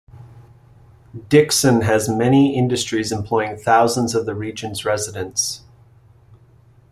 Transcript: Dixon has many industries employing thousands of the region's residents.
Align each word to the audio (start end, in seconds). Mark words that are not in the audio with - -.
Dixon 1.29 1.81
has 1.81 2.09
many 2.09 2.55
industries 2.57 3.11
employing 3.11 3.55
thousands 3.57 4.15
of 4.15 4.25
the 4.25 4.33
region's 4.33 4.83
residents. 4.83 5.61